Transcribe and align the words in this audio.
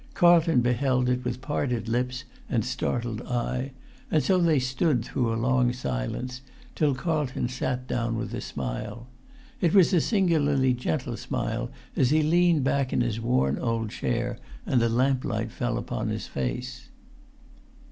Carlton 0.15 0.61
beheld 0.61 1.07
it 1.09 1.23
with 1.23 1.41
parted 1.41 1.87
lips 1.87 2.23
and 2.49 2.65
startled 2.65 3.21
eye; 3.21 3.71
and 4.09 4.23
so 4.23 4.39
they 4.39 4.57
stood 4.57 5.05
through 5.05 5.31
a 5.31 5.37
long 5.37 5.71
silence, 5.71 6.41
till 6.73 6.95
Carlton 6.95 7.47
sat 7.47 7.85
down[Pg 7.87 8.09
232] 8.09 8.19
with 8.19 8.33
a 8.33 8.41
smile. 8.41 9.07
It 9.61 9.75
was 9.75 9.93
a 9.93 10.01
singularly 10.01 10.73
gentle 10.73 11.17
smile, 11.17 11.69
as 11.95 12.09
he 12.09 12.23
leant 12.23 12.63
back 12.63 12.91
in 12.91 13.01
his 13.01 13.21
worn 13.21 13.59
old 13.59 13.91
chair, 13.91 14.39
and 14.65 14.81
the 14.81 14.89
lamplight 14.89 15.51
fell 15.51 15.77
upon 15.77 16.07
his 16.09 16.25
face. 16.25 16.89